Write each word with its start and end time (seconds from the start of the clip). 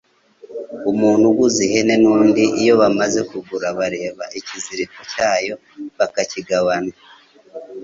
Umuntu 0.91 1.23
uguze 1.31 1.59
ihene 1.67 1.93
n’undi, 2.03 2.43
iyo 2.61 2.73
bamaze 2.81 3.19
kugura 3.29 3.67
bareba 3.79 4.23
ikiziriko 4.39 4.99
cyayo 5.11 5.55
bakakigabana 5.97 6.93